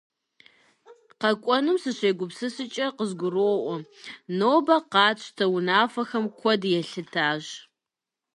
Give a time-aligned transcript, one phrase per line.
[1.21, 3.75] КъэкӀуэнум сыщегупсыскӀэ къызгуроӀуэ:
[4.37, 7.43] нобэ къатщтэ унафэхэм куэд елъытащ.